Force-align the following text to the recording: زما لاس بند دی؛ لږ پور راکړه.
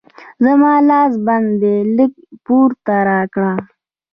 زما 0.45 0.73
لاس 0.89 1.13
بند 1.25 1.49
دی؛ 1.61 1.75
لږ 1.97 2.11
پور 2.45 2.69
راکړه. 3.09 3.53